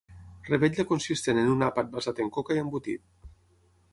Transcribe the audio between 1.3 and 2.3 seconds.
en un àpat basat